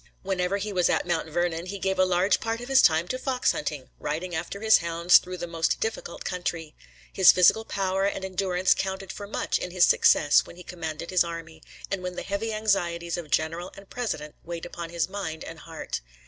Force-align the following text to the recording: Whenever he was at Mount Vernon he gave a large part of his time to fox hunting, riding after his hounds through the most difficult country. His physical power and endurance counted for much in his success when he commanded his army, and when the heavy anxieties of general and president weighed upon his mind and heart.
Whenever 0.23 0.57
he 0.57 0.73
was 0.73 0.89
at 0.89 1.05
Mount 1.05 1.29
Vernon 1.29 1.67
he 1.67 1.77
gave 1.77 1.99
a 1.99 2.05
large 2.05 2.39
part 2.39 2.59
of 2.59 2.69
his 2.69 2.81
time 2.81 3.07
to 3.07 3.19
fox 3.19 3.51
hunting, 3.51 3.91
riding 3.99 4.33
after 4.33 4.59
his 4.61 4.79
hounds 4.79 5.19
through 5.19 5.37
the 5.37 5.45
most 5.45 5.79
difficult 5.79 6.23
country. 6.25 6.73
His 7.13 7.31
physical 7.31 7.63
power 7.65 8.05
and 8.05 8.25
endurance 8.25 8.73
counted 8.73 9.11
for 9.11 9.27
much 9.27 9.59
in 9.59 9.69
his 9.69 9.83
success 9.83 10.43
when 10.43 10.55
he 10.55 10.63
commanded 10.63 11.11
his 11.11 11.23
army, 11.23 11.61
and 11.91 12.01
when 12.01 12.15
the 12.15 12.23
heavy 12.23 12.51
anxieties 12.51 13.15
of 13.15 13.29
general 13.29 13.71
and 13.77 13.91
president 13.91 14.33
weighed 14.43 14.65
upon 14.65 14.89
his 14.89 15.07
mind 15.07 15.43
and 15.43 15.59
heart. 15.59 16.01